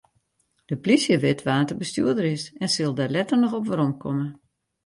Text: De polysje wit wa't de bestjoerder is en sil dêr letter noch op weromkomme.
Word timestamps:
De 0.69 0.75
polysje 0.81 1.15
wit 1.25 1.41
wa't 1.47 1.67
de 1.69 1.75
bestjoerder 1.81 2.25
is 2.35 2.45
en 2.63 2.69
sil 2.75 2.91
dêr 2.97 3.13
letter 3.15 3.39
noch 3.41 3.57
op 3.59 3.65
weromkomme. 3.69 4.27